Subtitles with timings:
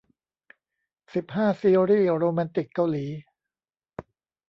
[1.13, 3.05] สิบห้า ซีรีส์โรแมนติกเกาหลี